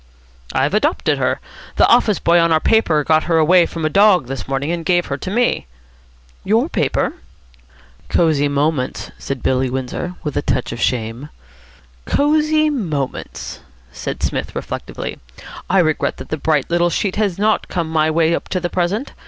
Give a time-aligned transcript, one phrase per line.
[0.51, 1.39] "I've adopted her.
[1.75, 4.83] The office boy on our paper got her away from a dog this morning, and
[4.83, 5.67] gave her to me."
[6.43, 7.13] "Your paper?"
[8.09, 11.29] "Cosy Moments," said Billy Windsor, with a touch of shame.
[12.07, 13.59] "Cosy Moments?"
[13.91, 15.19] said Psmith reflectively.
[15.69, 18.71] "I regret that the bright little sheet has not come my way up to the
[18.71, 19.13] present.